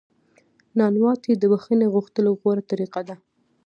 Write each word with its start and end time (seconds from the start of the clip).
نانواتې 0.77 1.31
د 1.37 1.43
بخښنې 1.51 1.87
غوښتلو 1.93 2.31
غوره 2.41 2.63
طریقه 2.71 3.01
ده. 3.07 3.15